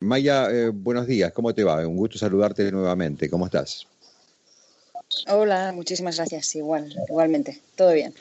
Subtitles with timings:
[0.00, 1.86] Maya, eh, buenos días, ¿cómo te va?
[1.86, 3.86] Un gusto saludarte nuevamente, ¿cómo estás?
[5.28, 8.14] Hola, muchísimas gracias, igual, igualmente, todo bien.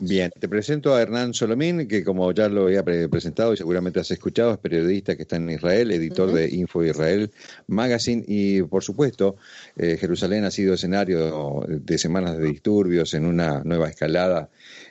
[0.00, 4.10] Bien, te presento a Hernán Solomín, que como ya lo había presentado y seguramente has
[4.10, 7.30] escuchado, es periodista que está en Israel, editor de Info Israel
[7.66, 8.24] Magazine.
[8.26, 9.36] Y por supuesto
[9.76, 14.48] eh, Jerusalén ha sido escenario de semanas de disturbios en una nueva escalada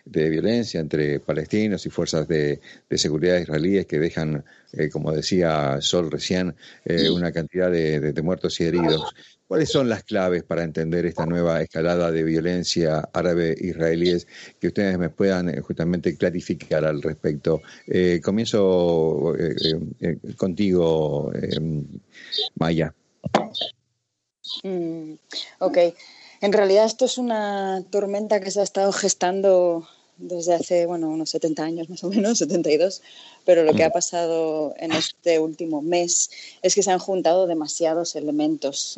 [0.10, 2.60] de violencia entre palestinos y fuerzas de,
[2.92, 6.56] seguridad israelíes que dejan, eh, como decía Sol recién,
[6.86, 9.14] eh, una cantidad de muertos y heridos.
[9.48, 14.28] ¿Cuáles son las claves para entender esta nueva escalada de violencia árabe-israelíes
[14.60, 17.62] que ustedes me puedan eh, justamente clarificar al respecto?
[17.88, 21.32] Eh, comienzo eh, contigo,
[22.56, 22.94] Maya.
[24.64, 25.14] Mm,
[25.60, 25.78] ok.
[26.42, 31.30] En realidad esto es una tormenta que se ha estado gestando desde hace, bueno, unos
[31.30, 33.02] 70 años más o menos, 72,
[33.46, 36.30] pero lo que ha pasado en este último mes
[36.62, 38.98] es que se han juntado demasiados elementos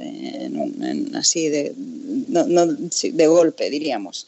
[1.16, 4.28] así de, de golpe, diríamos.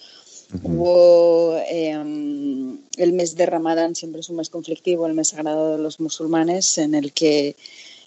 [0.63, 5.81] Hubo em, el mes de Ramadán, siempre es un mes conflictivo, el mes sagrado de
[5.81, 7.55] los musulmanes, en el que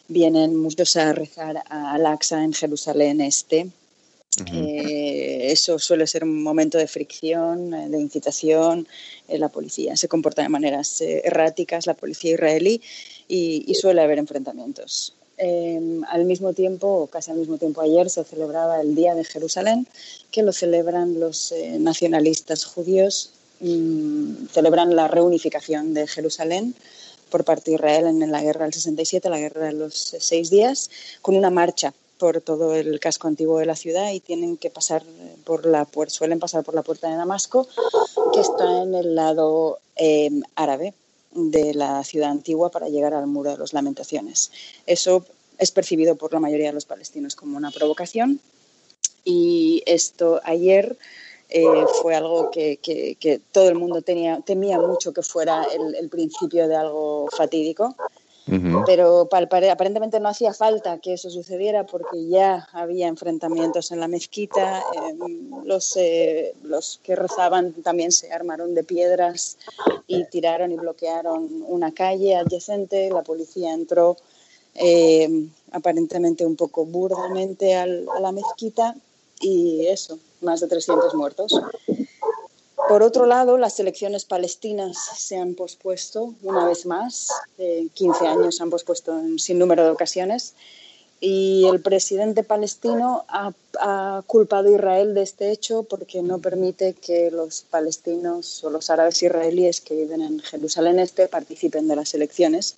[0.09, 3.69] vienen muchos a rezar a Al-Aqsa en Jerusalén Este,
[4.53, 8.87] eh, eso suele ser un momento de fricción, eh, de incitación.
[9.29, 12.81] Eh, la policía se comporta de maneras erráticas, la policía israelí,
[13.29, 15.15] y, suele haber enfrentamientos.
[15.37, 19.87] Em, al mismo tiempo, casi al mismo tiempo ayer, se celebraba el Día de Jerusalén,
[20.31, 26.75] que lo celebran los nacionalistas judíos, mm, celebran la reunificación de Jerusalén
[27.31, 30.91] por parte de Israel en la guerra del 67, la guerra de los seis días,
[31.21, 35.03] con una marcha por todo el casco antiguo de la ciudad y tienen que pasar
[35.45, 37.67] por la suelen pasar por la puerta de Damasco,
[38.33, 40.95] que está en el lado em, árabe
[41.33, 44.53] de la ciudad antigua para llegar al muro de las lamentaciones.
[44.87, 45.25] Eso
[45.59, 48.41] es percibido por la mayoría de los palestinos como una provocación
[49.25, 50.97] y esto ayer
[51.49, 51.65] eh,
[52.01, 57.29] fue algo que, todo el mundo tenía, temía mucho que fuera el principio de algo
[57.37, 57.97] fatídico
[58.85, 64.83] pero aparentemente no hacía falta que eso sucediera porque ya había enfrentamientos en la mezquita.
[64.95, 69.57] Em, los, eh, los que rezaban también se armaron de piedras
[70.07, 73.11] y tiraron y bloquearon una calle adyacente.
[73.11, 74.17] La policía entró
[74.75, 78.95] em, aparentemente un poco burdamente a la mezquita
[79.41, 81.53] y eso, más de 300 muertos.
[82.95, 87.29] Por otro lado, las elecciones palestinas se han pospuesto una vez más,
[87.93, 90.55] 15 años se han pospuesto en sin número de ocasiones,
[91.19, 97.33] y el presidente palestino ha, culpado a Israel de este hecho porque no permite que
[97.33, 102.77] los palestinos o los árabes israelíes que viven en Jerusalén Este participen de las elecciones.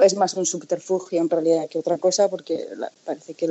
[0.00, 2.66] Es más un subterfugio en realidad que otra cosa porque
[3.04, 3.46] parece que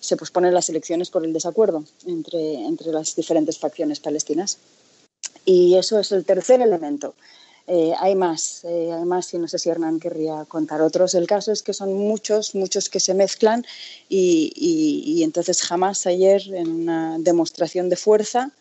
[0.00, 4.58] se posponen las elecciones por el desacuerdo entre, entre las diferentes facciones palestinas.
[5.46, 7.14] Y eso es el tercer elemento.
[7.68, 9.02] Eh, hay más, eh, hay
[9.32, 11.14] y no sé si Hernán querría contar otros.
[11.14, 13.64] El caso es que son muchos, muchos que se mezclan
[14.08, 18.52] y, y, entonces jamás ayer en una demostración de fuerza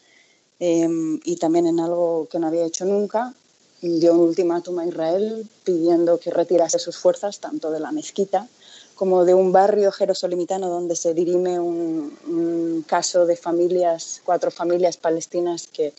[0.59, 3.33] em, y también en algo que no había hecho nunca,
[3.81, 8.47] dio un ultimátum a Israel pidiendo que retirase sus fuerzas tanto de la mezquita
[8.95, 15.67] como de un barrio jerosolimitano donde se dirime un caso de familias, cuatro familias palestinas
[15.67, 15.93] que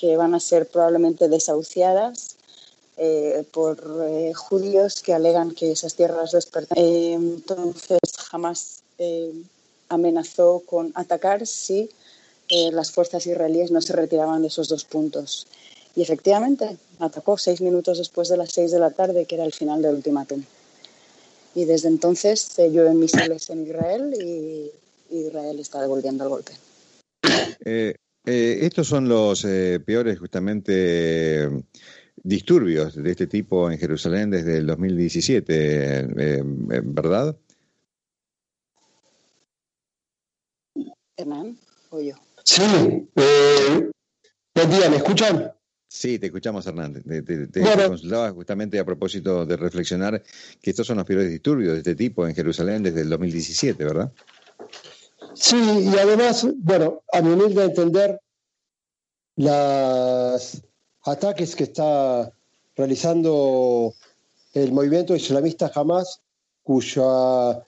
[0.00, 2.36] que van a ser probablemente desahuciadas
[2.96, 3.78] eh, por
[4.08, 8.82] eh, judíos que alegan que esas tierras les eh, entonces jamás
[9.88, 11.88] amenazó con atacar si
[12.72, 15.46] las fuerzas israelíes no se retiraban de esos dos puntos.
[15.96, 19.54] Y efectivamente, atacó seis minutos después de las seis de la tarde, que era el
[19.54, 20.42] final del ultimátum.
[21.54, 24.70] Y desde entonces se llueven misiles en Israel y
[25.10, 26.52] Israel está devolviendo el golpe.
[27.64, 27.94] Eh,
[28.24, 31.48] estos son los eh, peores justamente
[32.22, 37.36] disturbios de este tipo en Jerusalén desde el 2017, eh, ¿verdad?
[41.16, 41.58] Hernán,
[41.90, 42.14] o yo.
[42.44, 42.62] Sí,
[44.54, 45.52] buen día, ¿me escuchan?
[45.92, 47.02] Sí, te escuchamos, Hernán.
[47.02, 50.22] Te, consultaba justamente a propósito de reflexionar
[50.62, 54.12] que estos son los peores disturbios de este tipo en Jerusalén desde el 2017, ¿verdad?
[55.40, 58.20] Sí, y además, bueno, a mi humilde entender,
[59.36, 60.62] los
[61.04, 62.30] ataques que está
[62.76, 63.94] realizando
[64.52, 66.20] el movimiento islamista Hamas,
[66.62, 67.64] cuya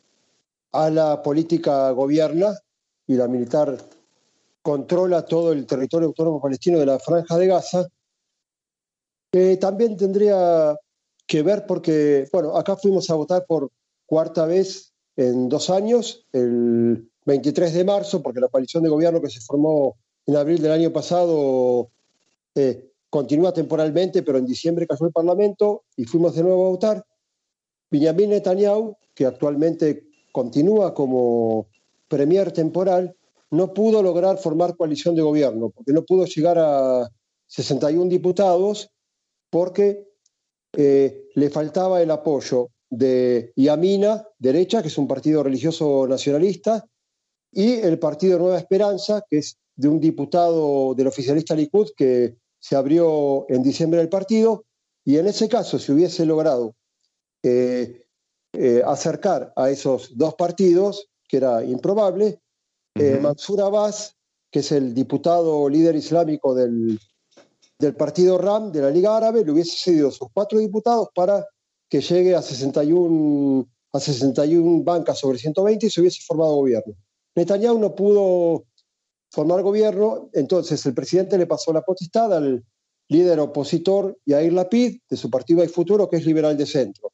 [0.73, 2.59] ala política gobierna
[3.07, 3.79] y la militar
[4.61, 7.89] controla todo el territorio autónomo palestino de la franja de Gaza,
[9.61, 10.77] también tendría
[11.27, 13.71] que ver porque, bueno, acá fuimos a votar por
[14.05, 19.31] cuarta vez en dos años, el 23 de marzo, porque la coalición de gobierno que
[19.31, 19.97] se formó
[20.27, 21.91] en abril del año pasado
[22.55, 27.05] eh, continúa temporalmente, pero en diciembre cayó el Parlamento y fuimos de nuevo a votar.
[27.91, 31.67] Benjamin Netanyahu, que actualmente continúa como
[32.09, 33.15] premier temporal,
[33.51, 37.09] no pudo lograr formar coalición de gobierno, porque no pudo llegar a
[37.47, 38.91] 61 diputados,
[39.51, 40.09] porque
[40.73, 46.87] eh, le faltaba el apoyo de Yamina, derecha, que es un partido religioso nacionalista,
[47.53, 52.77] y el partido Nueva Esperanza, que es de un diputado del oficialista Likud que se
[52.77, 54.65] abrió en diciembre del partido,
[55.05, 56.75] y en ese caso, si hubiese logrado
[57.43, 58.07] eh,
[58.53, 62.41] eh, acercar a esos dos partidos, que era improbable,
[62.95, 64.17] eh, Mansur Abbas,
[64.51, 67.01] que es el diputado líder islámico del,
[67.79, 71.47] del partido RAM de la Liga Árabe, le hubiese cedido sus cuatro diputados para
[71.89, 76.95] que llegue a 61, a 61 bancas sobre 120 y se hubiese formado gobierno.
[77.35, 78.65] Netanyahu no pudo
[79.31, 82.65] formar gobierno, entonces el presidente le pasó la potestad al
[83.09, 87.13] líder opositor Yair Lapid de su partido Hay Futuro, que es liberal de centro.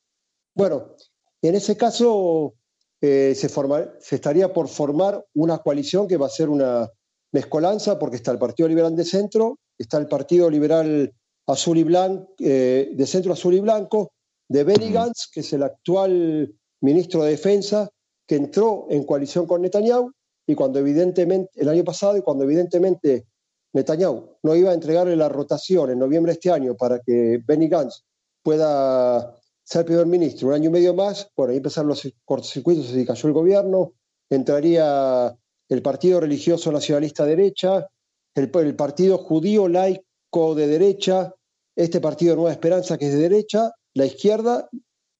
[0.55, 0.97] Bueno,
[1.43, 2.55] en ese caso
[3.00, 6.91] eh, se, se estaría por formar una coalición que va a ser una
[7.32, 11.12] mezcolanza, porque está el Partido Liberal de Centro, está el Partido Liberal
[11.47, 14.12] Azul y Blanco, eh, de Centro Azul y Blanco,
[14.49, 17.88] de Benny Gantz, que es el actual ministro de Defensa,
[18.29, 20.13] que entró en coalición con Netanyahu,
[20.47, 23.27] y cuando evidentemente, el año pasado, y cuando evidentemente
[23.73, 27.69] Netanyahu no iba a entregarle la rotación en noviembre de este año para que Benny
[27.69, 28.05] Gantz
[28.43, 29.35] pueda
[29.65, 33.29] ser primer ministro un año y medio más, bueno, ahí empezaron los cortocircuitos y cayó
[33.29, 33.93] el gobierno,
[34.31, 35.37] entraría
[35.69, 37.87] el Partido Religioso Nacionalista Derecha,
[38.35, 41.35] el, Partido Judío Laico de Derecha,
[41.75, 44.69] este Partido Nueva Esperanza que es de derecha, la izquierda,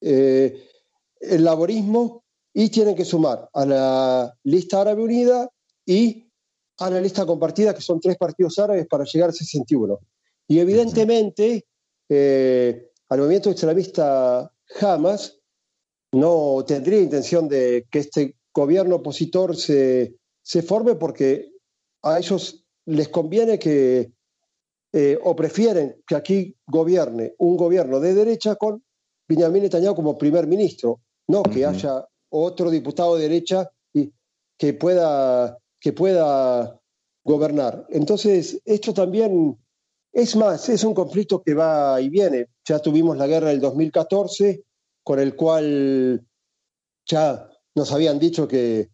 [0.00, 0.69] eh,
[1.20, 2.22] el laborismo
[2.58, 5.49] y tienen que sumar a la lista árabe unida
[5.87, 6.28] y
[6.78, 10.00] a la lista compartida, que son tres partidos árabes, para llegar a 61.
[10.49, 11.66] Y evidentemente
[12.08, 15.38] eh, al movimiento extremista Hamas
[16.10, 21.52] no tendría intención de que este gobierno opositor se, se forme porque
[22.02, 24.11] a ellos les conviene que
[24.93, 28.82] eh, o prefieren que aquí gobierne un gobierno de derecha con
[29.28, 34.12] Benjamin Netanyahu como primer ministro, no que haya otro diputado de derecha y,
[34.58, 36.78] que, pueda, que pueda
[37.25, 37.86] gobernar.
[37.90, 39.56] Entonces, esto también
[40.12, 42.46] es más, es un conflicto que va y viene.
[42.66, 44.64] Ya tuvimos la guerra del 2014,
[45.02, 46.25] con el cual
[47.06, 48.88] ya nos habían dicho que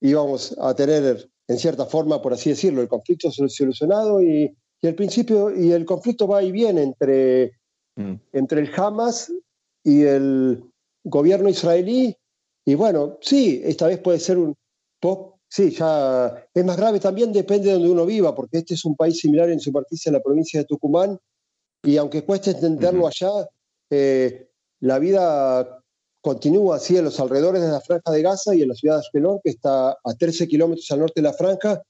[0.00, 5.50] íbamos a tener, en cierta forma, por así decirlo, el conflicto solucionado y, el principio
[5.50, 7.58] y el conflicto va y viene entre,
[7.96, 8.14] mm.
[8.34, 9.32] entre el Hamas
[9.82, 10.62] y el
[11.02, 12.16] gobierno israelí
[12.68, 14.52] y bueno, sí, esta vez puede ser un
[14.98, 18.84] poco, sí, ya es más grave también, depende de donde uno viva, porque este es
[18.84, 21.16] un país similar en superficie a la provincia de Tucumán,
[21.84, 23.30] y aunque cueste entenderlo allá,
[23.88, 24.48] eh,
[24.80, 25.80] la vida
[26.20, 29.00] continúa así en los alrededores de la franja de Gaza y en la ciudad de
[29.02, 31.80] Ashkelon, que está a 13 kilómetros al norte de la franja,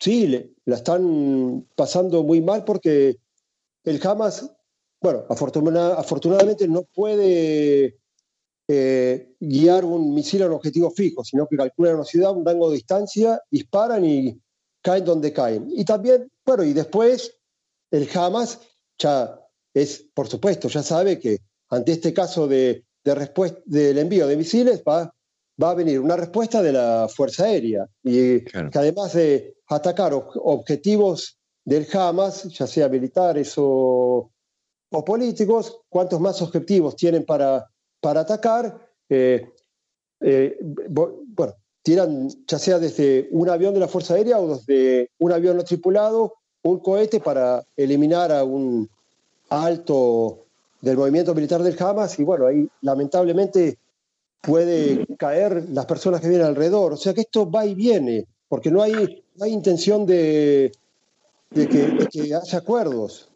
[0.00, 3.18] sí, la están pasando muy mal porque
[3.84, 4.50] el Hamas,
[5.00, 8.01] bueno, afortunadamente no puede
[8.68, 12.70] eh, guiar un misil a un objetivo fijo, sino que calculan una ciudad, un rango
[12.70, 14.40] de distancia, disparan y
[14.82, 15.68] caen donde caen.
[15.70, 17.36] Y también, bueno, y después
[17.90, 18.60] el Hamas
[18.98, 19.38] ya
[19.74, 21.38] es, por supuesto, ya sabe que
[21.70, 25.12] ante este caso de, respuesta del envío de misiles va,
[25.60, 31.38] va a venir una respuesta de la Fuerza Aérea y que además de atacar objetivos
[31.64, 34.30] del Hamas, ya sea militares o,
[34.90, 37.71] o políticos, cuántos más objetivos tienen para
[38.02, 39.48] para atacar, eh,
[40.20, 45.32] eh, bueno, tiran ya sea desde un avión de la Fuerza Aérea o desde un
[45.32, 48.90] avión no tripulado, un cohete para eliminar a un
[49.48, 50.44] alto
[50.80, 53.78] del movimiento militar del Hamas y bueno, ahí lamentablemente
[54.40, 56.92] puede caer las personas que vienen alrededor.
[56.92, 60.72] O sea que esto va y viene, porque no hay, hay intención de,
[61.54, 63.28] que, haya acuerdos.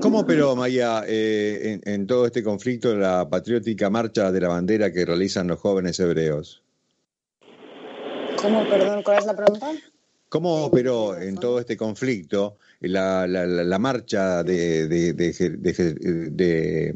[0.00, 5.04] ¿Cómo operó, Maya, eh, en, todo este conflicto la patriótica marcha de la bandera que
[5.04, 6.62] realizan los jóvenes hebreos?
[8.40, 9.72] ¿Cómo, perdón, cuál es la pregunta?
[10.28, 13.26] ¿Cómo operó en todo este conflicto la,
[13.80, 16.94] marcha de, de,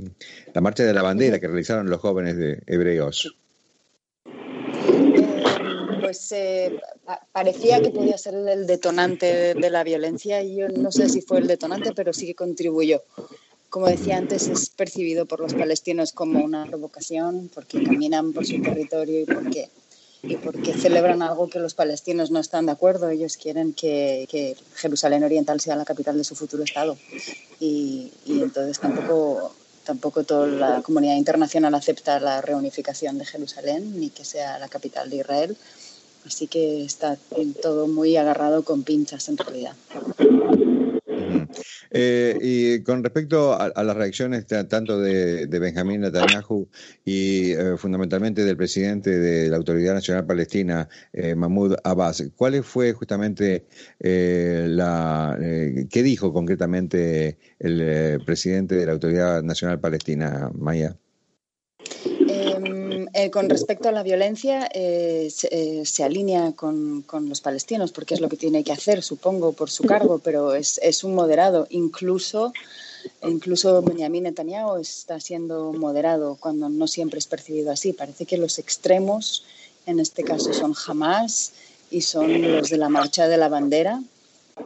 [0.54, 2.36] la marcha de la bandera que realizaron los jóvenes
[2.66, 3.36] hebreos?
[6.14, 6.80] Pues eh,
[7.32, 11.38] parecía que podía ser el detonante de, la violencia y yo no sé si fue
[11.38, 13.02] el detonante, pero sí que contribuyó.
[13.68, 18.62] como decía antes, es percibido por los palestinos como una provocación porque caminan por su
[18.62, 19.70] territorio y porque,
[20.22, 23.08] y porque celebran algo que los palestinos no están de acuerdo.
[23.08, 26.96] Ellos quieren que, que Jerusalén Oriental sea la capital de su futuro Estado.
[27.58, 29.52] Y, y entonces tampoco
[29.84, 35.10] tampoco toda la comunidad internacional acepta la reunificación de Jerusalén ni que sea la capital
[35.10, 35.56] de Israel.
[36.26, 37.16] Así que está
[37.62, 39.74] todo muy agarrado con pinchas en realidad.
[41.90, 46.68] Eh, y con respecto a, las reacciones tanto de, Benjamín Netanyahu
[47.04, 52.92] y eh, fundamentalmente del presidente de la Autoridad Nacional Palestina, eh, Mahmoud Abbas, ¿cuál fue
[52.92, 53.66] justamente
[54.00, 55.38] la...
[55.90, 60.96] ¿Qué dijo concretamente el presidente de la Autoridad Nacional Palestina, Maya?
[63.24, 68.20] Eh, con respecto a la violencia, eh, eh, se, alinea con, los palestinos, porque es
[68.20, 71.66] lo que tiene que hacer, supongo, por su cargo, pero es, un moderado.
[71.70, 72.52] Incluso,
[73.22, 77.94] incluso Benjamin Netanyahu está siendo moderado cuando no siempre es percibido así.
[77.94, 79.44] Parece que los extremos,
[79.86, 81.52] en este caso, son Hamas
[81.90, 84.02] y son los de la marcha de la bandera.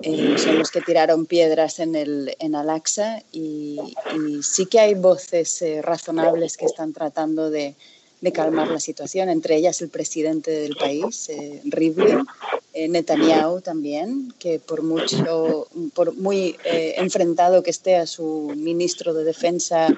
[0.03, 3.79] son los que tiraron piedras en, el, en Al-Aqsa y,
[4.17, 7.77] y sí que hay voces razonables que están tratando de,
[8.21, 12.27] de calmar la situación, entre ellas el presidente del país, eh, Rivlin,
[12.75, 19.15] eh, Netanyahu también, que por mucho, por muy eh, enfrentado que esté a su ministro
[19.15, 19.89] de Defensa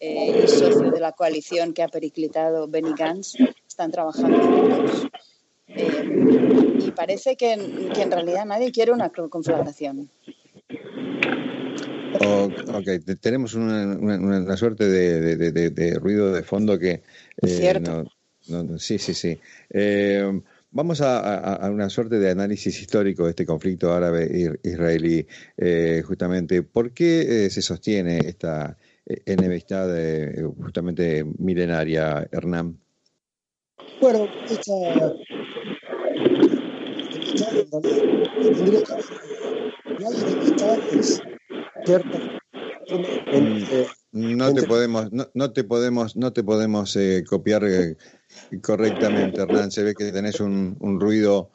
[0.00, 3.34] y socio de la coalición que ha periclitado Benny Gantz,
[3.66, 5.08] están trabajando juntos.
[5.66, 10.08] y parece que, que en realidad nadie quiere una conflagración.
[12.20, 12.88] Ok,
[13.20, 17.02] tenemos una, suerte de, ruido de fondo que...
[17.42, 17.80] Eh,
[18.78, 19.38] sí, sí, sí.
[19.70, 26.62] Eh, vamos a, una suerte de análisis histórico de este conflicto árabe-israelí, eh, justamente.
[26.62, 29.88] ¿Por qué se sostiene esta enemistad
[30.58, 32.78] justamente milenaria, Hernán?
[34.00, 34.72] Bueno, esta
[39.98, 41.22] enemistad es
[44.12, 47.96] Mm, no te podemos, no, te podemos, no te podemos eh, copiar eh,
[48.62, 49.70] correctamente, Hernán.
[49.70, 51.50] Se ve que tenés un, ruido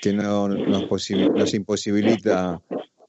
[0.00, 2.60] que no nos, nos imposibilita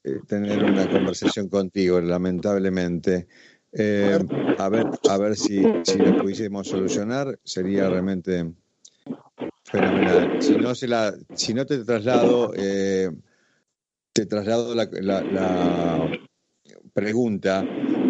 [0.03, 3.27] eh, tener una conversación contigo, lamentablemente.
[3.77, 8.53] a ver, a ver si, si lo pudiésemos solucionar, sería realmente
[9.63, 10.41] fenomenal.
[10.41, 14.89] Si no se la, si no te traslado, te traslado la
[16.95, 17.61] pregunta,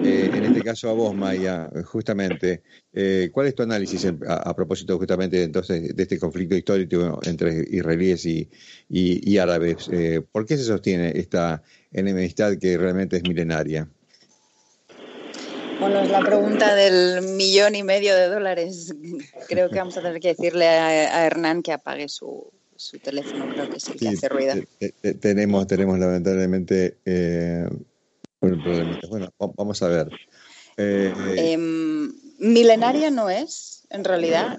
[0.04, 2.62] eh, en este caso a vos, Maya, justamente,
[2.94, 8.28] eh, ¿cuál es tu análisis a, propósito justamente entonces de este conflicto histórico entre israelíes
[8.28, 9.90] y, árabes?
[9.92, 13.90] Eh, ¿Por qué se sostiene esta enemistad que realmente es milenaria?
[15.80, 18.94] Bueno, es la pregunta del millón y medio de dólares.
[19.48, 22.52] Creo que vamos a tener que decirle a, Hernán que apague su,
[23.02, 24.54] teléfono, creo que es el que hace ruido.
[25.20, 26.98] tenemos, tenemos lamentablemente
[29.10, 30.10] bueno, vamos a ver.
[30.78, 34.58] Eh, em, milenaria no es, en realidad.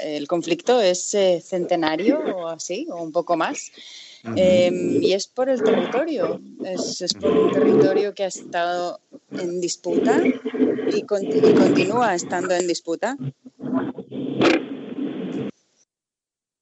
[0.00, 3.72] el conflicto es eh, centenario o así, o un poco más.
[4.36, 10.22] Em, y es por el territorio, es, por un territorio que ha estado en disputa
[10.90, 13.18] y, continúa estando en disputa.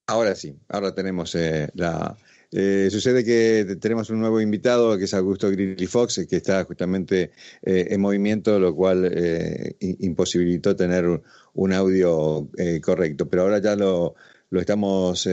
[0.07, 2.17] Ahora sí, ahora tenemos eh, la,
[2.55, 7.31] eh, sucede que tenemos un nuevo invitado que es Augusto Grilly Fox, que está justamente
[7.63, 11.05] eh, en movimiento, lo cual eh, imposibilitó tener
[11.53, 12.47] un audio
[12.83, 13.27] correcto.
[13.27, 14.15] Pero ahora ya lo,
[14.51, 15.27] estamos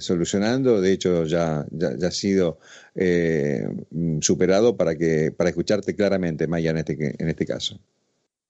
[0.00, 0.80] solucionando.
[0.80, 2.58] De hecho, ya, ya, ha sido
[4.20, 7.80] superado para, que, para escucharte claramente, Maya, en este, en este caso.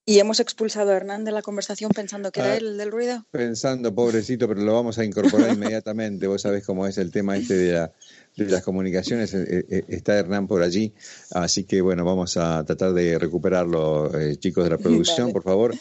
[0.08, 2.92] ¿Y hemos expulsado a Hernán de la conversación pensando que era ah, él el del
[2.92, 3.26] ruido?
[3.32, 6.28] Pensando, pobrecito, pero lo vamos a incorporar inmediatamente.
[6.28, 7.92] Vos sabés cómo es el tema este de, la,
[8.36, 9.34] de las comunicaciones.
[9.34, 10.94] Eh, eh, está Hernán por allí,
[11.32, 15.74] así que bueno, vamos a tratar de recuperarlo, eh, chicos de la producción, por favor.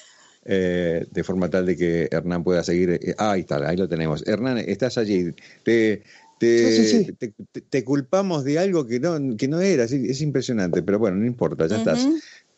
[0.44, 3.16] de forma tal de que Hernán pueda seguir.
[3.20, 4.26] Ah, ahí está, ahí lo tenemos.
[4.26, 5.36] Hernán, estás allí.
[5.64, 6.02] Te,
[6.40, 7.14] te,
[7.70, 11.68] te, culpamos de algo que no, que no era, es, impresionante, pero bueno, no importa,
[11.68, 12.08] ya estás.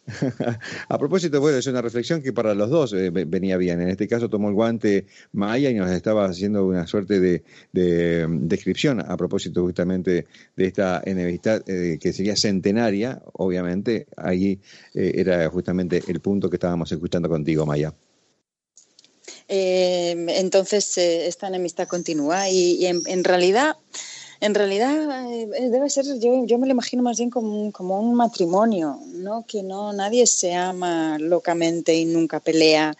[0.89, 3.81] a propósito, bueno, es una reflexión que para los dos eh, venía bien.
[3.81, 9.01] En este caso tomó el guante Maya y nos estaba haciendo una suerte de, descripción
[9.01, 14.07] a propósito justamente de esta enemistad eh, que sería centenaria, obviamente.
[14.15, 14.59] Ahí
[14.93, 17.93] eh, era justamente el punto que estábamos escuchando contigo, Maya.
[19.49, 23.75] entonces, esta enemistad continúa y, en, realidad
[24.39, 28.13] En realidad eh, debe ser, yo, yo, me lo imagino más bien como, como, un
[28.13, 29.45] matrimonio, ¿no?
[29.47, 32.95] Que no nadie se ama locamente y nunca pelea.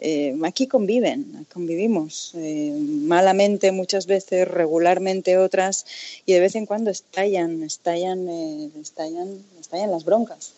[0.00, 5.84] Eh, aquí conviven, convivimos eh, malamente muchas veces, regularmente otras,
[6.26, 8.26] y de vez en cuando estallan, estallan,
[8.80, 10.52] estallan, estallan las broncas.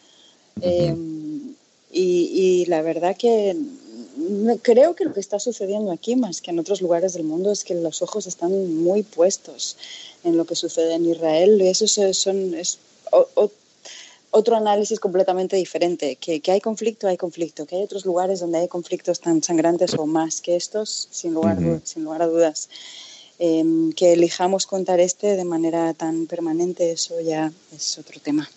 [0.63, 3.55] y, y la verdad que
[4.63, 7.65] creo que lo que está sucediendo aquí, más que en otros lugares del mundo, es
[7.65, 9.77] que los ojos están muy puestos
[10.25, 11.61] en lo que sucede en Israel.
[11.61, 12.79] Y eso son, es
[14.31, 16.17] otro análisis completamente diferente.
[16.17, 17.67] Que, hay conflicto, hay conflicto.
[17.67, 21.59] Que hay otros lugares donde hay conflictos tan sangrantes o más que estos, sin lugar,
[21.85, 22.69] sin lugar a dudas.
[23.39, 28.49] Em, que elijamos contar este de manera tan permanente, eso ya es otro tema.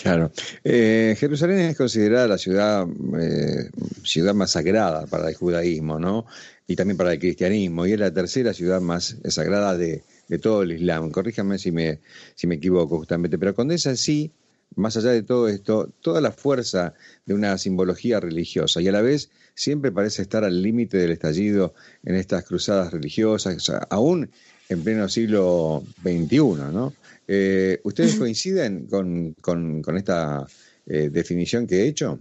[0.00, 0.32] Claro.
[0.64, 2.86] Eh, Jerusalén es considerada la ciudad,
[3.20, 3.70] eh,
[4.02, 6.26] ciudad más sagrada para el judaísmo, ¿no?
[6.66, 10.02] Y también para el cristianismo, y es la tercera ciudad más sagrada de,
[10.42, 11.10] todo el Islam.
[11.10, 12.00] Corríjame si me,
[12.34, 14.32] si me equivoco justamente, pero condensa sí,
[14.74, 16.94] más allá de todo esto, toda la fuerza
[17.26, 21.74] de una simbología religiosa y a la vez siempre parece estar al límite del estallido
[22.04, 24.30] en estas cruzadas religiosas, aún
[24.68, 26.38] en pleno siglo XXI,
[26.72, 26.92] ¿no?
[27.26, 30.46] Eh, ¿Ustedes coinciden con, con, esta
[30.86, 32.18] eh, definición que he hecho?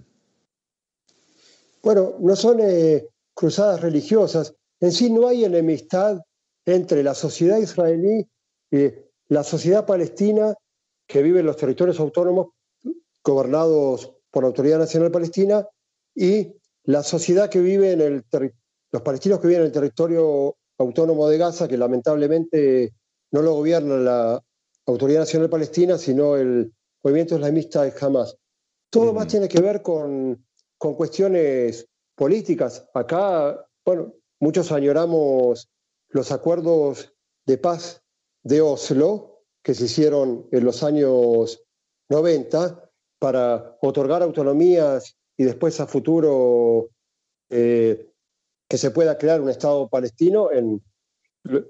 [1.81, 4.55] Bueno, no son eh, cruzadas religiosas.
[4.79, 6.21] En sí no hay enemistad
[6.65, 8.25] entre la sociedad israelí
[8.71, 8.91] y
[9.27, 10.53] la sociedad palestina
[11.05, 12.47] que vive en los territorios autónomos
[13.23, 15.67] gobernados por la Autoridad Nacional Palestina
[16.15, 16.53] y
[16.85, 18.23] la sociedad que vive en el
[18.91, 22.93] los palestinos que viven en el territorio autónomo de Gaza, que lamentablemente
[23.31, 24.43] no lo gobierna la
[24.85, 26.73] Autoridad Nacional Palestina, sino el
[27.03, 28.37] movimiento islamista de Hamas.
[28.89, 30.45] Todo más tiene que ver con,
[30.77, 32.87] con cuestiones políticas.
[32.93, 35.69] Acá, bueno, muchos añoramos
[36.09, 37.13] los acuerdos
[37.45, 38.03] de paz
[38.43, 41.63] de Oslo, que se hicieron en los años
[42.09, 46.89] 90 para otorgar autonomías y después a futuro
[47.49, 48.12] eh,
[48.73, 50.81] que se pueda crear un Estado palestino en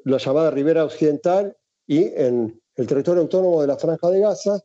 [0.05, 1.53] la llamada Ribera Occidental
[1.85, 4.61] y en el territorio autónomo de la Franja de Gaza.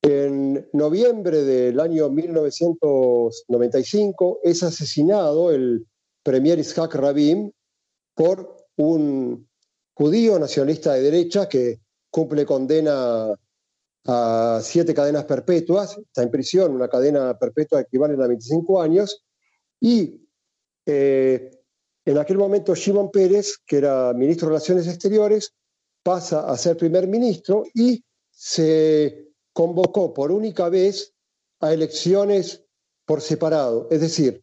[0.00, 5.86] En noviembre del año 1995 es asesinado el
[6.22, 7.52] premier Isaac Rabin
[8.14, 9.46] por un
[9.92, 13.34] judío nacionalista de derecha que cumple condena
[14.06, 19.22] a siete cadenas perpetuas, está en prisión, una cadena perpetua equivalente a 25 años,
[19.78, 20.22] y
[20.86, 21.50] eh,
[22.04, 25.54] en aquel momento Shimon Pérez, que era ministro de Relaciones Exteriores,
[26.02, 31.14] pasa a ser primer ministro y se convocó por única vez
[31.60, 32.64] a elecciones
[33.04, 33.88] por separado.
[33.90, 34.42] Es decir,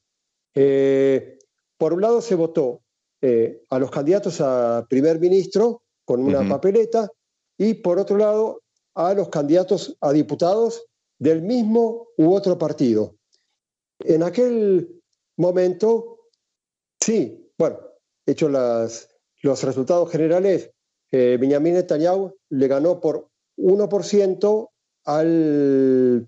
[0.56, 1.38] eh,
[1.78, 2.82] por un lado se votó
[3.21, 7.12] eh, a los candidatos a primer ministro con una papeleta
[7.58, 8.62] y por otro lado
[8.95, 10.86] a los candidatos a diputados
[11.19, 13.15] del mismo u otro partido.
[13.99, 15.02] En aquel
[15.38, 16.18] momento,
[17.10, 17.80] sí, bueno,
[18.24, 20.69] hecho los resultados generales,
[21.12, 24.69] eh, Benjamin Netanyahu le ganó por 1%
[25.06, 26.28] al,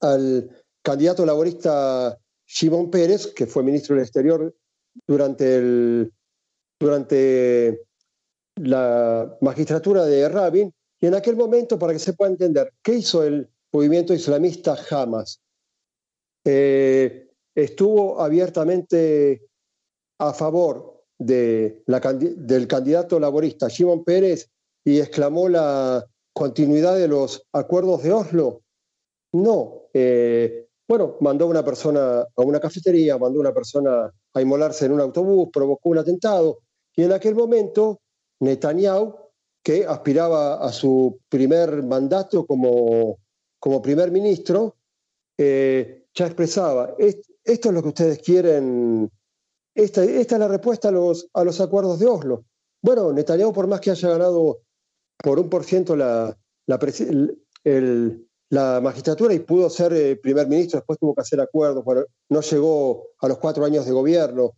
[0.00, 4.54] al candidato laborista Shimon Pérez, que fue ministro del Exterior
[5.06, 6.10] durante, el,
[6.80, 7.82] durante
[8.56, 10.72] la magistratura de Rabin.
[11.00, 15.42] Y en aquel momento, para que se pueda entender, ¿qué hizo el movimiento islamista Hamas?
[16.46, 19.51] Eh, estuvo abiertamente
[20.28, 24.48] a favor de la, del candidato laborista Shimon Pérez
[24.84, 28.62] y exclamó la continuidad de los acuerdos de Oslo?
[29.32, 29.88] No.
[29.92, 35.00] Eh, bueno, mandó una persona a una cafetería, mandó una persona a inmolarse en un
[35.00, 36.60] autobús, provocó un atentado.
[36.94, 38.00] Y en aquel momento,
[38.40, 39.16] Netanyahu,
[39.62, 43.18] que aspiraba a su primer mandato como,
[43.58, 44.76] como primer ministro,
[45.38, 49.10] eh, ya expresaba, esto es lo que ustedes quieren
[49.74, 52.44] esta, es la respuesta a los, a los acuerdos de Oslo.
[52.82, 54.60] Bueno, Netanyahu, por más que haya ganado
[55.16, 56.78] por un por ciento la, la,
[58.80, 63.08] magistratura y pudo ser eh, primer ministro, después tuvo que hacer acuerdos, bueno, no llegó
[63.20, 64.52] a los cuatro años de gobierno.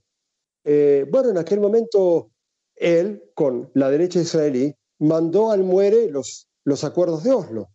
[0.65, 2.31] Eh, bueno, en aquel momento
[2.77, 7.69] él, con la derecha israelí, mandó al muere los, los acuerdos de Oslo.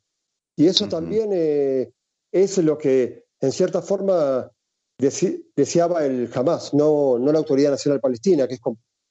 [0.56, 1.91] Y eso también eh,
[2.32, 4.52] es lo que, en cierta forma,
[4.99, 8.62] deseaba el Hamas, no, no la Autoridad Nacional Palestina, que es,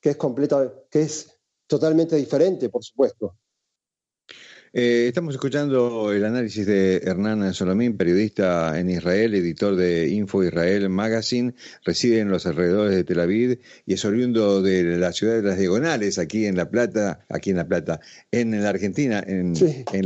[0.01, 3.35] que es, completa, que es totalmente diferente, por supuesto.
[4.75, 10.91] Eh, estamos escuchando el análisis de Hernán Solomín, periodista en Israel, editor de Info Israel
[10.91, 11.55] Magazine,
[11.85, 15.59] reside en los alrededores de Tel Aviv y es oriundo de la ciudad de las
[15.59, 18.01] Diagonales, aquí en La Plata, aquí en La Plata,
[18.31, 19.55] en la Argentina, en,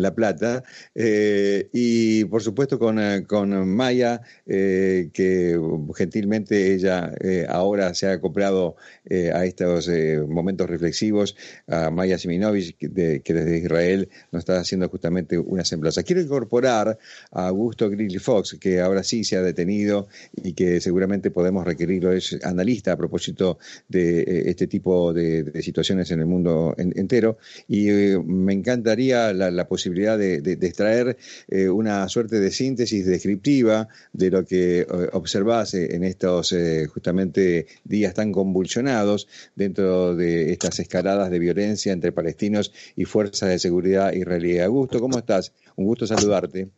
[0.01, 0.63] La Plata,
[0.95, 5.61] eh, y por supuesto con, eh, con Maya, que
[5.97, 7.13] gentilmente ella
[7.49, 8.77] ahora se ha acoplado
[9.11, 9.91] a estos
[10.29, 16.03] momentos reflexivos, a Maya Siminovich, que, desde Israel nos está haciendo justamente una semblanza.
[16.03, 16.99] Quiero incorporar
[17.31, 20.09] a Augusto Grilly Fox, que ahora sí se ha detenido
[20.43, 26.11] y que seguramente podemos requerirlo, es analista a propósito de eh, este tipo de, situaciones
[26.11, 27.39] en el mundo entero.
[27.69, 31.17] Y eh, me encantaría la, posibilidad de, extraer
[31.49, 36.55] eh, una suerte de síntesis descriptiva de lo que observase en estos
[36.93, 43.59] justamente días tan convulsionados dentro de estas escaladas de violencia entre palestinos y fuerzas de
[43.59, 45.53] seguridad israelíes Augusto, ¿cómo estás?
[45.77, 46.69] Un gusto saludarte.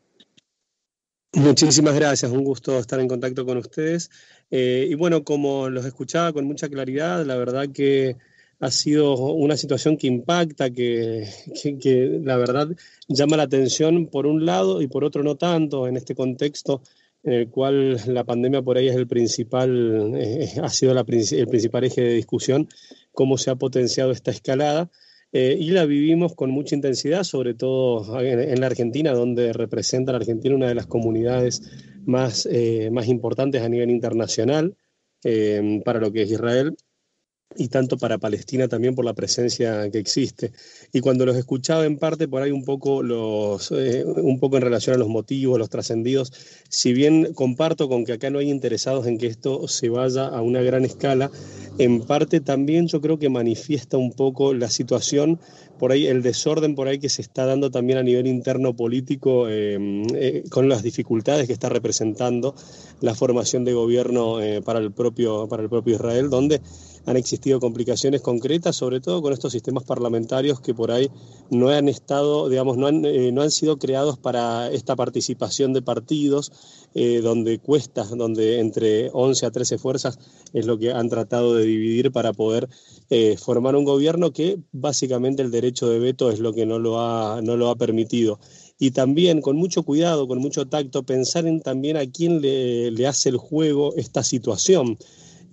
[1.32, 4.10] Muchísimas gracias, un gusto estar en contacto con ustedes.
[4.50, 8.16] Eh, y bueno, como los escuchaba con mucha claridad, la verdad que
[8.60, 11.28] ha sido una situación que impacta, que,
[11.82, 12.68] que, la verdad
[13.08, 16.82] llama la atención por un lado y por otro no tanto en este contexto
[17.24, 21.04] en el cual la pandemia por ahí es el principal, eh, ha sido el
[21.48, 22.68] principal eje de discusión,
[23.12, 24.90] cómo se ha potenciado esta escalada.
[25.36, 30.18] Eh, y la vivimos con mucha intensidad, sobre todo en, la Argentina, donde representa la
[30.18, 31.60] Argentina una de las comunidades
[32.06, 34.76] más, eh, más importantes a nivel internacional
[35.24, 36.76] eh, para lo que es Israel
[37.56, 40.52] y tanto para Palestina también por la presencia que existe.
[40.92, 44.62] Y cuando los escuchaba en parte por ahí un poco, los, eh, un poco en
[44.62, 46.32] relación a los motivos, los trascendidos,
[46.68, 50.42] si bien comparto con que acá no hay interesados en que esto se vaya a
[50.42, 51.30] una gran escala,
[51.78, 55.38] en parte también yo creo que manifiesta un poco la situación,
[55.78, 59.48] por ahí el desorden por ahí que se está dando también a nivel interno político
[59.48, 59.76] eh,
[60.14, 62.54] eh, con las dificultades que está representando
[63.00, 66.60] la formación de gobierno para, el propio, para el propio Israel, donde
[67.06, 71.10] han existido complicaciones concretas, sobre todo con estos sistemas parlamentarios que por ahí
[71.50, 75.82] no han estado, digamos, no han, eh, no han sido creados para esta participación de
[75.82, 76.52] partidos,
[76.94, 80.18] eh, donde cuesta, donde entre 11 a 13 fuerzas
[80.52, 82.68] es lo que han tratado de dividir para poder
[83.10, 87.00] eh, formar un gobierno que básicamente el derecho de veto es lo que no lo
[87.00, 88.38] ha, no lo ha permitido
[88.78, 93.06] y también con mucho cuidado, con mucho tacto, pensar en también a quién le, le
[93.06, 94.98] hace el juego esta situación.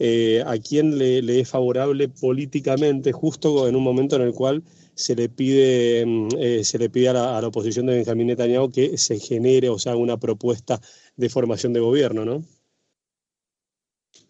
[0.03, 4.63] Eh, a quién le, es favorable políticamente, justo en un momento en el cual
[4.95, 8.97] se le pide, mm, eh, se le pide a la, oposición de Benjamín Netanyahu que
[8.97, 10.81] se genere, o sea, una propuesta
[11.17, 12.41] de formación de gobierno, ¿no?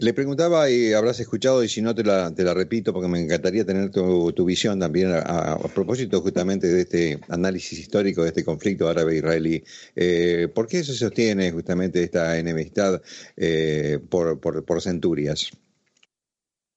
[0.02, 3.22] Le preguntaba y habrás escuchado, y si no te la, te la repito, porque me
[3.22, 8.90] encantaría tener tu, visión también a, propósito justamente de este análisis histórico de este conflicto
[8.90, 9.64] árabe-israelí.
[9.96, 13.00] Eh, ¿Por qué se sostiene justamente esta enemistad
[14.10, 15.52] por, por centurias?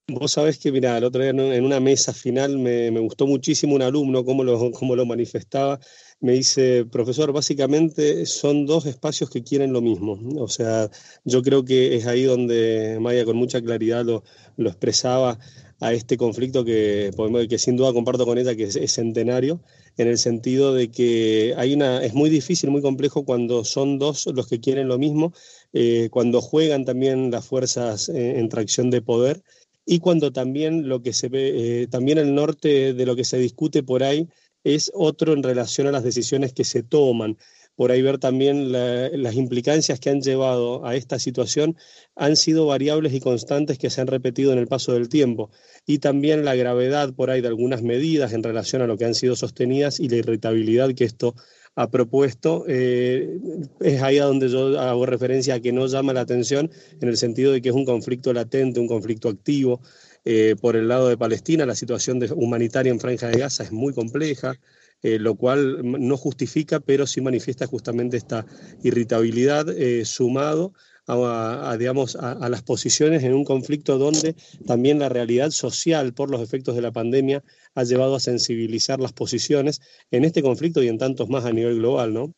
[0.06, 3.80] Vos sabés que, mira, el otro día en una mesa final me, gustó muchísimo un
[3.80, 5.80] alumno, cómo lo, cómo lo manifestaba.
[6.20, 10.18] Me dice, profesor, básicamente son dos espacios que quieren lo mismo.
[10.42, 10.90] O sea,
[11.24, 14.24] yo creo que es ahí donde Maya con mucha claridad lo,
[14.58, 15.38] lo expresaba
[15.80, 17.10] a este conflicto que,
[17.48, 19.60] que sin duda comparto con ella, que es, centenario,
[19.96, 24.26] en el sentido de que hay una, es muy difícil, muy complejo cuando son dos
[24.26, 25.32] los que quieren lo mismo,
[25.72, 29.42] eh, cuando juegan también las fuerzas en tracción de poder
[29.86, 33.38] y cuando también lo que se ve, eh, también el norte de lo que se
[33.38, 34.28] discute por ahí
[34.64, 37.36] es otro en relación a las decisiones que se toman.
[37.76, 41.76] Por ahí ver también las implicancias que han llevado a esta situación
[42.14, 45.50] han sido variables y constantes que se han repetido en el paso del tiempo.
[45.84, 49.16] Y también la gravedad por ahí de algunas medidas en relación a lo que han
[49.16, 51.34] sido sostenidas y la irritabilidad que esto
[51.76, 53.38] ha propuesto, eh,
[53.80, 57.16] es ahí a donde yo hago referencia a que no llama la atención en el
[57.16, 59.80] sentido de que es un conflicto latente, un conflicto activo.
[60.26, 63.92] Eh, por el lado de Palestina, la situación humanitaria en Franja de Gaza es muy
[63.92, 64.54] compleja.
[65.02, 68.46] Eh, lo cual no justifica, pero sí manifiesta justamente esta
[68.82, 69.66] irritabilidad
[70.04, 70.72] sumado
[71.06, 74.34] a, digamos, a, las posiciones en un conflicto donde
[74.66, 77.42] también la realidad social por los efectos de la pandemia
[77.74, 81.76] ha llevado a sensibilizar las posiciones en este conflicto y en tantos más a nivel
[81.76, 82.32] global, ¿no?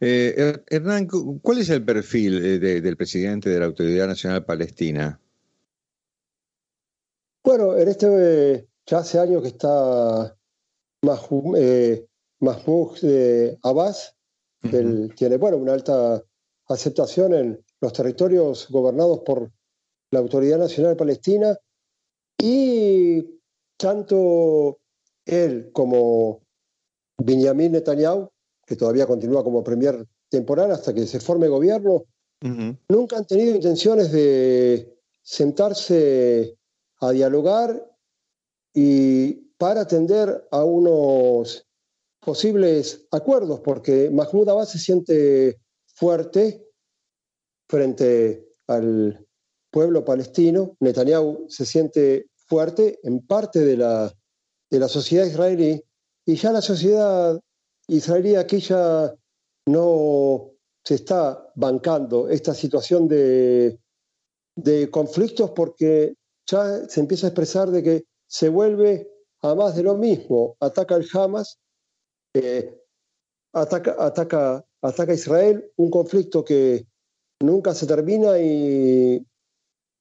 [0.00, 1.06] Eh, Hernán,
[1.42, 5.20] ¿cuál es el perfil eh, del presidente de la Autoridad Nacional Palestina?
[7.44, 10.36] Bueno, en este ya hace años que está
[11.02, 12.06] Mahmoud eh,
[13.62, 14.16] Abbas,
[14.62, 16.22] él tiene bueno una alta
[16.74, 19.50] aceptación en los territorios gobernados por
[20.10, 21.56] la Autoridad Nacional Palestina
[22.38, 23.40] y
[23.76, 24.78] tanto
[25.24, 26.42] él como
[27.18, 28.30] Benjamin Netanyahu,
[28.66, 32.04] que todavía continúa como premier temporal hasta que se forme gobierno,
[32.88, 36.56] nunca han tenido intenciones de sentarse
[37.00, 37.88] a dialogar
[38.74, 41.66] y para atender a unos
[42.20, 45.60] posibles acuerdos, porque Mahmoud Abbas se siente
[46.02, 46.68] fuerte
[47.68, 49.24] frente al
[49.70, 54.12] pueblo palestino, Netanyahu se siente fuerte en parte de la,
[54.68, 55.80] de la sociedad israelí,
[56.26, 57.40] y ya la sociedad
[57.86, 59.14] israelí aquí ya
[59.68, 60.50] no
[60.84, 63.78] se está bancando esta situación de,
[64.56, 66.16] de conflictos porque
[66.50, 69.08] ya se empieza a expresar de que se vuelve
[69.42, 70.56] a más de lo mismo.
[70.58, 71.60] Ataca el Hamas,
[72.34, 72.76] eh,
[73.52, 76.86] ataca, ataca, ataca a Israel, un conflicto que
[77.40, 79.24] nunca se termina y,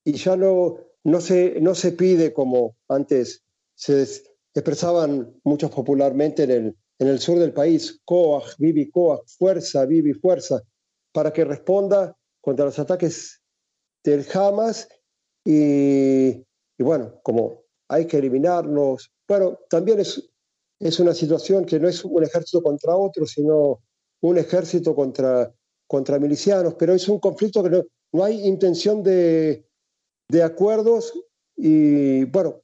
[0.04, 3.44] y ya no, no, se, no se pide como antes
[3.76, 4.06] se
[4.54, 10.13] expresaban muchos popularmente en el, en el sur del país, Koach, Bibi Koach, fuerza, Bibi,
[10.13, 10.62] fuerza,
[11.12, 13.41] para que responda contra los ataques
[14.04, 14.88] del Hamas
[15.46, 20.30] y, y bueno, como hay que eliminarlos, bueno, también es,
[20.80, 23.82] es una situación que no es un ejército contra otro, sino
[24.22, 25.54] un ejército contra,
[25.88, 29.68] contra milicianos, pero es un conflicto que no, no hay intención de,
[30.30, 31.14] de acuerdos
[31.56, 32.62] y bueno,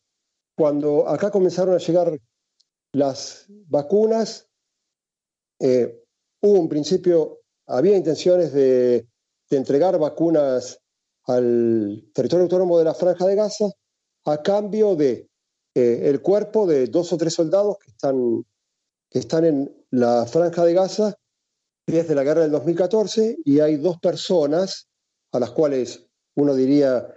[0.55, 2.19] cuando acá comenzaron a llegar
[2.93, 4.47] las vacunas,
[5.59, 6.03] eh,
[6.41, 9.07] hubo un principio, había intenciones de,
[9.49, 10.79] de, entregar vacunas
[11.25, 13.65] al territorio autónomo de la Franja de Gaza
[14.25, 15.29] a cambio de
[15.75, 18.43] eh, el cuerpo de dos o tres soldados que están,
[19.09, 21.15] que están en la Franja de Gaza
[21.87, 24.87] desde la guerra del 2014 y hay dos personas
[25.31, 27.07] a las cuales uno diría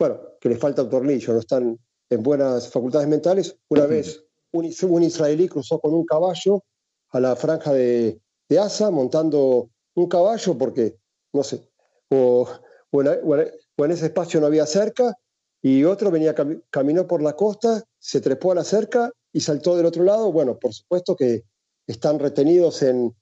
[0.00, 3.54] bueno, que les falta un tornillo, no están en buenas facultades mentales.
[3.68, 6.64] Una vez un, israelí cruzó con un caballo
[7.10, 10.96] a la franja de, de Asa montando un caballo porque,
[11.34, 11.68] no sé,
[12.08, 12.48] o,
[12.92, 15.14] en, ese espacio no había cerca
[15.60, 16.34] y otro venía,
[16.70, 20.32] caminó por la costa, se trepó a la cerca y saltó del otro lado.
[20.32, 21.44] Bueno, por supuesto que
[21.86, 23.14] están retenidos en,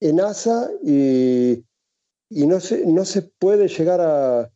[0.00, 1.64] en Asa y,
[2.30, 4.50] y no, se, no se puede llegar a,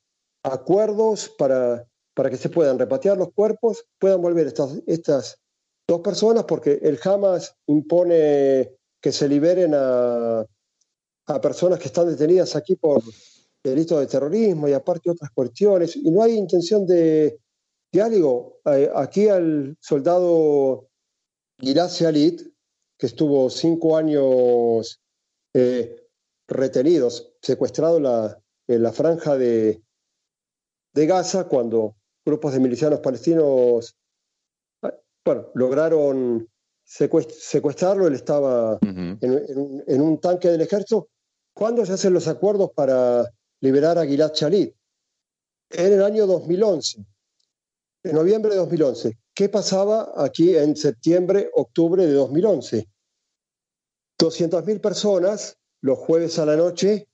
[0.44, 5.40] acuerdos para, para que se puedan repatriar los cuerpos, puedan volver estas, estas
[5.88, 10.46] dos personas, porque el Hamas impone que se liberen a,
[11.26, 13.02] a personas que están detenidas aquí por
[13.62, 17.40] delitos de terrorismo y aparte otras cuestiones, y no hay intención de
[17.90, 18.60] diálogo.
[18.66, 20.88] Eh, aquí al soldado
[21.58, 22.42] Gilad Shalit,
[22.98, 25.00] que estuvo cinco años
[25.54, 26.08] eh,
[26.46, 28.38] retenidos, secuestrado la,
[28.68, 29.82] en la franja de,
[30.92, 33.96] de Gaza cuando grupos de milicianos palestinos
[35.24, 36.48] bueno, lograron
[36.84, 41.08] secuestrarlo, él estaba en, un, tanque del ejército.
[41.54, 44.74] ¿Cuándo se hacen los acuerdos para liberar a Gilad Shalit?
[45.70, 47.04] En el año 2011,
[48.04, 49.18] en noviembre de 2011.
[49.32, 52.86] ¿Qué pasaba aquí en septiembre, octubre de 2011?
[54.18, 57.08] 200.000 personas los jueves a la noche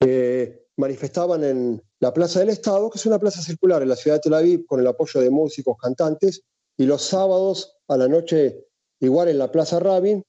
[0.00, 4.16] eh, manifestaban en la Plaza del Estado, que es una plaza circular en la ciudad
[4.16, 6.42] de Tel Aviv con el apoyo de músicos, cantantes,
[6.76, 8.64] y los sábados a la noche
[9.00, 10.22] igual en la Plaza Rabin,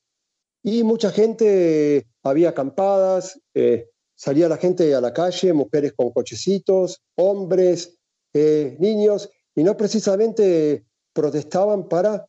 [0.64, 7.02] y mucha gente, había acampadas, eh, salía la gente a la calle, mujeres con cochecitos,
[7.16, 7.98] hombres,
[8.34, 12.28] eh, niños, y no precisamente protestaban para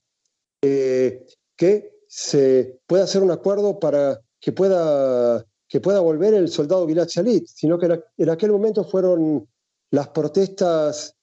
[0.60, 7.08] que se pueda hacer un acuerdo para que pueda que pueda volver el soldado Gilad
[7.08, 9.46] Shalit, sino que en aquel momento fueron
[9.90, 11.14] las protestas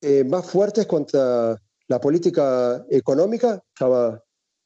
[0.00, 4.22] eh, más fuertes contra la política económica, estaba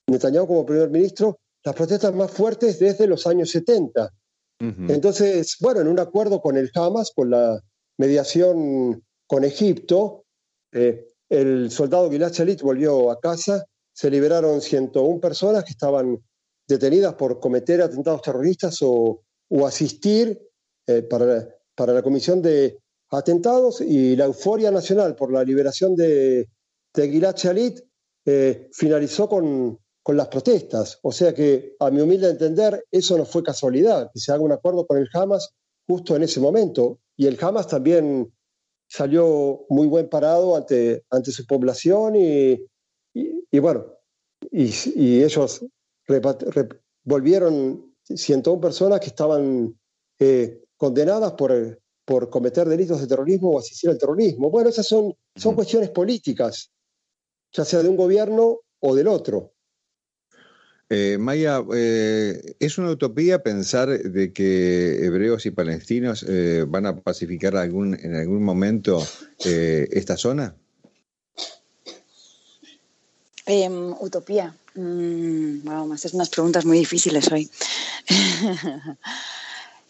[0.06, 4.10] Netanyahu como primer ministro, las protestas más fuertes desde los años 70.
[4.88, 7.60] Entonces, bueno, en un acuerdo con el Hamas, con la
[7.98, 10.24] mediación con Egipto,
[10.72, 16.22] eh, el soldado Gilad Shalit volvió a casa, se liberaron 101 personas que estaban
[16.66, 20.40] detenidas por cometer atentados terroristas o, o asistir
[20.86, 22.78] eh, para, para, la comisión de
[23.10, 26.48] atentados y la euforia nacional por la liberación de,
[26.92, 27.80] de Gilad Shalit
[28.26, 30.98] eh, finalizó con, con las protestas.
[31.02, 34.52] O sea que, a mi humilde entender, eso no fue casualidad, que se haga un
[34.52, 35.50] acuerdo con el Hamas
[35.86, 36.98] justo en ese momento.
[37.16, 38.32] Y el Hamas también
[38.88, 42.58] salió muy buen parado ante, ante su población y,
[43.54, 43.86] y, bueno,
[44.50, 44.64] y,
[44.96, 45.64] y, ellos
[47.04, 49.78] volvieron 101 personas que estaban
[50.18, 54.50] eh, condenadas por, por cometer delitos de terrorismo o asistir al terrorismo.
[54.50, 56.72] Bueno, esas son, son cuestiones políticas,
[57.52, 59.52] ya sea de un gobierno o del otro.
[60.90, 66.96] Eh, Maya, eh, ¿es una utopía pensar de que hebreos y palestinos eh, van a
[67.00, 69.00] pacificar algún, en algún momento
[69.38, 70.56] esta zona?
[73.46, 74.54] Em, utopía.
[74.74, 77.50] Mm, wow, me haces unas preguntas muy difíciles hoy.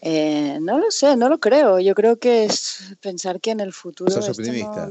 [0.07, 1.79] Eh, no lo sé, no lo creo.
[1.79, 4.11] Yo creo que es pensar que en el futuro.
[4.11, 4.87] ¿Sos optimista?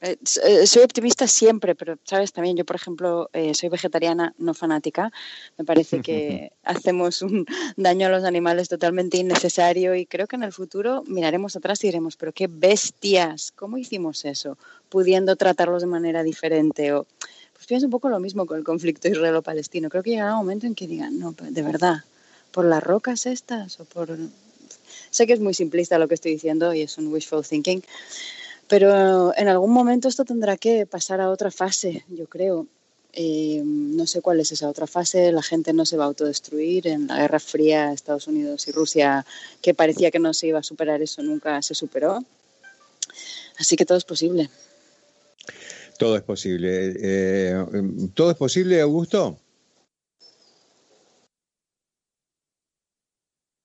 [0.00, 5.10] Eh, eh, soy optimista siempre, pero sabes también, yo por ejemplo soy vegetariana no fanática.
[5.56, 7.46] Me parece que hacemos un
[7.76, 11.88] daño a los animales totalmente innecesario y creo que en el futuro miraremos atrás y
[11.88, 14.56] diremos, pero qué bestias, ¿cómo hicimos eso?
[14.88, 17.08] Pudiendo tratarlos de manera diferente o
[17.68, 19.90] pienso un poco lo mismo con el conflicto israelo-palestino.
[19.90, 21.98] Creo que llegará un momento en que digan, no, de verdad,
[22.50, 24.16] por las rocas estas o por...
[25.10, 27.82] Sé que es muy simplista lo que estoy diciendo y es un wishful thinking,
[28.68, 32.66] pero en algún momento esto tendrá que pasar a otra fase, yo creo.
[33.12, 36.86] Eh, no sé cuál es esa otra fase, la gente no se va a autodestruir.
[36.86, 39.24] En la Guerra Fría, Estados Unidos y Rusia,
[39.62, 42.24] que parecía que no se iba a superar eso, nunca se superó.
[43.58, 44.50] Así que todo es posible.
[45.98, 46.94] Todo es posible.
[46.96, 47.64] Eh,
[48.14, 49.38] ¿Todo es posible, Augusto?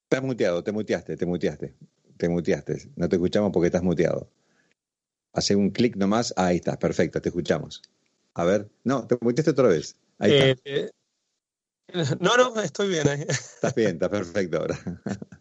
[0.10, 1.76] Estás muteado, te muteaste, te muteaste,
[2.18, 2.90] te muteaste.
[2.96, 4.28] No te escuchamos porque estás muteado.
[5.34, 7.84] Hace un clic nomás, ahí estás, perfecto, te escuchamos.
[8.34, 9.96] A ver, no, te muteaste otra vez.
[10.18, 10.32] Ahí.
[10.32, 10.90] Eh, eh,
[12.20, 13.26] no, no, estoy bien ahí.
[13.30, 14.80] Estás bien, está perfecto ahora.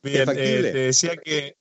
[0.00, 1.57] Bien, eh, te decía que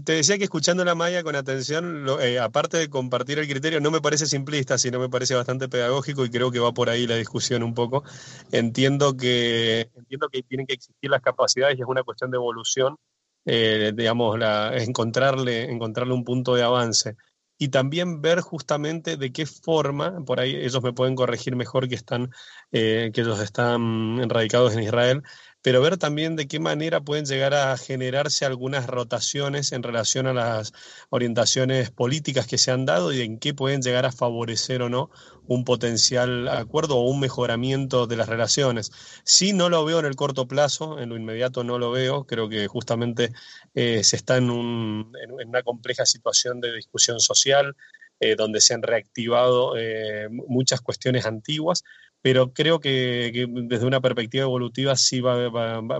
[0.00, 3.90] te decía que escuchando la Maya con atención, eh, aparte de compartir el criterio, no
[3.90, 7.16] me parece simplista, sino me parece bastante pedagógico y creo que va por ahí la
[7.16, 8.04] discusión un poco.
[8.52, 12.96] Entiendo que, entiendo que tienen que existir las capacidades y es una cuestión de evolución,
[13.44, 17.16] eh, digamos, la, encontrarle, encontrarle un punto de avance.
[17.56, 21.94] Y también ver justamente de qué forma, por ahí ellos me pueden corregir mejor que
[21.94, 22.30] están,
[22.72, 25.22] eh, que ellos están radicados en Israel,
[25.64, 30.34] pero ver también de qué manera pueden llegar a generarse algunas rotaciones en relación a
[30.34, 30.74] las
[31.08, 35.10] orientaciones políticas que se han dado y en qué pueden llegar a favorecer o no
[35.46, 38.92] un potencial acuerdo o un mejoramiento de las relaciones.
[39.24, 42.50] Sí, no lo veo en el corto plazo, en lo inmediato no lo veo, creo
[42.50, 43.32] que justamente
[43.74, 47.74] eh, se está en, una compleja situación de discusión social,
[48.20, 51.84] eh, donde se han reactivado eh, muchas cuestiones antiguas,
[52.24, 55.44] pero creo que, desde una perspectiva evolutiva sí va,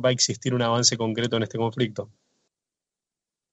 [0.03, 2.11] a existir un avance concreto en este conflicto.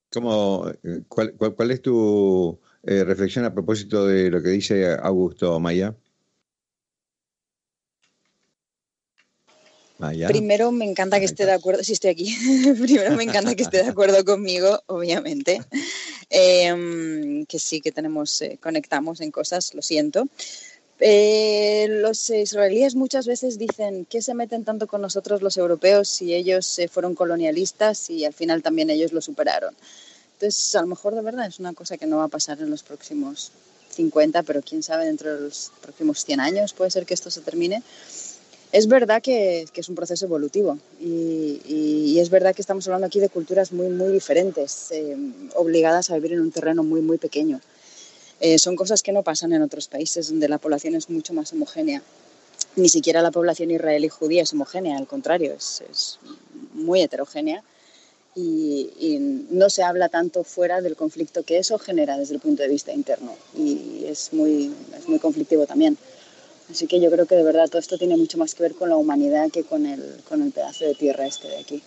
[0.09, 0.71] ¿Cómo,
[1.09, 5.93] cuál, cuál, es tu eh, reflexión a propósito de lo que dice Augusto Maya?
[9.97, 10.29] Maya.
[10.29, 12.33] Primero me encanta que esté de acuerdo, sí estoy aquí,
[12.81, 15.59] primero me encanta que esté de acuerdo conmigo, obviamente,
[16.29, 20.29] em, que sí que tenemos, eh, conectamos en cosas, lo siento,
[21.01, 26.33] eh, los israelíes muchas veces dicen que se meten tanto con nosotros los europeos si
[26.33, 29.75] ellos fueron colonialistas y al final también ellos lo superaron.
[30.33, 32.69] Entonces, a lo mejor de verdad es una cosa que no va a pasar en
[32.69, 33.51] los próximos
[33.91, 37.41] 50, pero quién sabe, dentro de los próximos 100 años puede ser que esto se
[37.41, 37.83] termine.
[38.71, 43.29] Es verdad que, es un proceso evolutivo y, es verdad que estamos hablando aquí de
[43.29, 45.17] culturas muy, muy diferentes, eh,
[45.55, 47.59] obligadas a vivir en un terreno muy, muy pequeño.
[48.41, 51.53] Eh, son cosas que no pasan en otros países donde la población es mucho más
[51.53, 52.01] homogénea.
[52.75, 56.17] Ni siquiera la población israelí judía es homogénea, al contrario, es,
[56.73, 57.63] muy heterogénea
[58.35, 58.87] y,
[59.51, 62.93] no se habla tanto fuera del conflicto que eso genera desde el punto de vista
[62.93, 65.97] interno y es muy, es muy conflictivo también.
[66.69, 68.89] Así que yo creo que de verdad todo esto tiene mucho más que ver con
[68.89, 71.83] la humanidad que con el, con el pedazo de tierra este de aquí.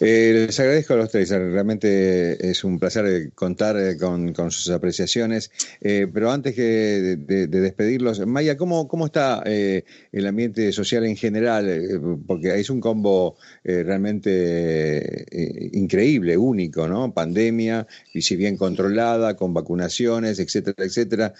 [0.00, 4.70] Eh, les agradezco a los tres, realmente es un placer eh, contar eh, con, sus
[4.70, 12.18] apreciaciones, pero antes que de, despedirlos, Maya, ¿cómo, cómo está el ambiente social en general?
[12.26, 15.26] porque es un combo realmente
[15.72, 17.12] increíble, único, ¿no?
[17.12, 21.34] Pandemia, y si bien controlada, con vacunaciones, etcétera, etcétera,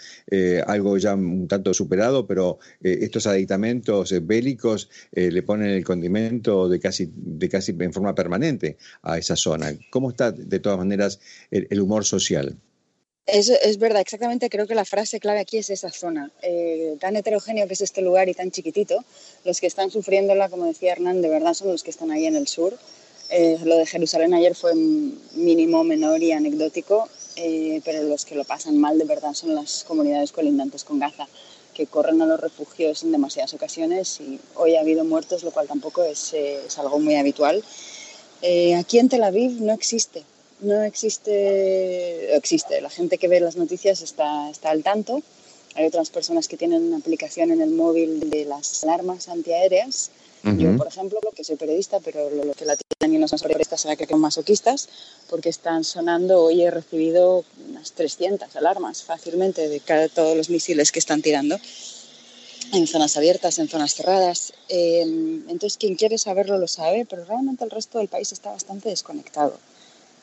[0.67, 7.11] algo ya un tanto superado, pero estos aditamentos bélicos le ponen el condimento de casi,
[7.15, 8.48] de casi en forma permanente
[9.01, 9.73] a esa zona.
[9.91, 11.19] ¿Cómo está, de todas maneras,
[11.51, 12.55] el, humor social?
[13.25, 16.31] Es, es, verdad, exactamente creo que la frase clave aquí es esa zona.
[16.41, 19.03] Eh, tan heterogéneo que es este lugar y tan chiquitito,
[19.45, 22.35] los que están sufriéndola, como decía Hernán, de verdad son los que están ahí en
[22.35, 22.77] el sur.
[23.29, 28.43] Eh, lo de Jerusalén ayer fue mínimo, menor y anecdótico, eh, pero los que lo
[28.43, 31.27] pasan mal de verdad son las comunidades colindantes con Gaza,
[31.75, 35.67] que corren a los refugios en demasiadas ocasiones y hoy ha habido muertos, lo cual
[35.67, 37.63] tampoco es, es algo muy habitual.
[38.41, 40.23] Eh, aquí en Tel Aviv no existe,
[40.61, 45.21] no existe, existe, la gente que ve las noticias está, está al tanto.
[45.75, 50.11] hay otras personas que tienen una aplicación en el móvil de las alarmas antiaéreas.
[50.57, 53.81] Yo, por ejemplo, que soy periodista, pero lo, que la tienen y no son periodistas
[53.81, 54.87] será que son masoquistas,
[55.29, 60.93] porque están sonando, hoy he recibido unas 300 alarmas fácilmente de cada, todos los misiles
[60.93, 61.59] que están tirando
[62.73, 64.53] en zonas abiertas, en zonas cerradas.
[64.67, 68.89] Em, entonces, quien quiere saberlo lo sabe, pero realmente el resto del país está bastante
[68.89, 69.57] desconectado,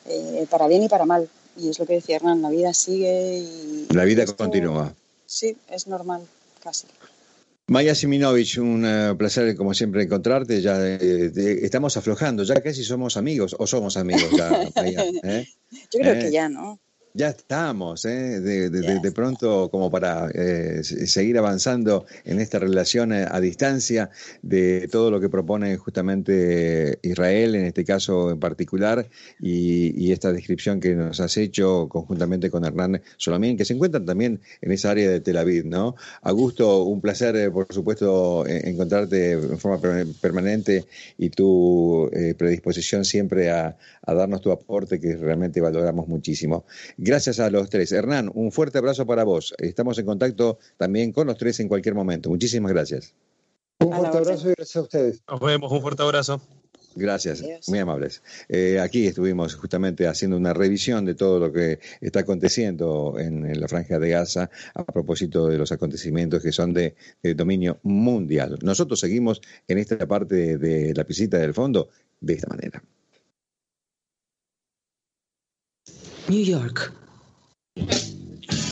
[0.05, 1.29] eh, para bien y para mal.
[1.57, 3.87] Y es lo que decía Hernán, la vida sigue y...
[3.93, 4.93] La vida continúa.
[5.25, 6.21] Sí, es normal,
[6.63, 6.87] casi.
[7.67, 10.61] Maya Siminovich, un eh, placer como siempre encontrarte.
[10.61, 11.31] Ya eh,
[11.63, 15.03] estamos aflojando, ya casi somos amigos o somos amigos ya, Maya.
[15.91, 16.79] Yo creo que ya, ¿no?
[17.17, 18.39] Ya estamos, ¿eh?
[18.39, 24.11] de, pronto como para eh, seguir avanzando en esta relación eh, a, distancia
[24.43, 29.07] de todo lo que propone justamente Israel, en este caso en particular,
[29.39, 34.39] y, esta descripción que nos has hecho conjuntamente con Hernán Solamín, que se encuentran también
[34.61, 35.95] en esa área de Tel Aviv, ¿no?
[36.21, 39.81] Augusto, un placer, por supuesto, encontrarte en forma
[40.21, 40.85] permanente
[41.17, 46.65] y tu predisposición siempre a, a darnos tu aporte que realmente valoramos muchísimo.
[47.07, 47.93] Gracias a los tres.
[47.93, 49.55] Hernán, un fuerte abrazo para vos.
[49.59, 52.29] Estamos en contacto también con los tres en cualquier momento.
[52.29, 53.13] Muchísimas gracias.
[53.79, 55.23] Un fuerte abrazo y gracias a ustedes.
[55.25, 56.41] Nos vemos, un fuerte abrazo.
[56.95, 58.23] Gracias, muy amables.
[58.49, 63.69] Eh, aquí estuvimos justamente haciendo una revisión de todo lo que está aconteciendo en, la
[63.69, 66.95] franja de Gaza a propósito de los acontecimientos que son de,
[67.35, 68.59] dominio mundial.
[68.63, 69.39] Nosotros seguimos
[69.69, 71.87] en esta parte de la visita del fondo
[72.19, 72.83] de esta manera.
[76.29, 76.91] New York.